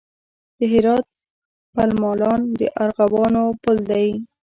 [0.57, 1.05] د هرات
[1.73, 4.07] پل مالان د ارغوانو پل دی